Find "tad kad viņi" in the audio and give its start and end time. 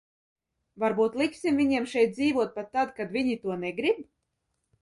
2.79-3.37